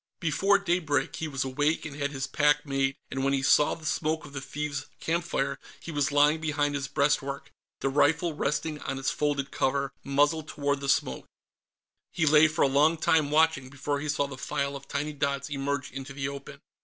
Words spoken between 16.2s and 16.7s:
open.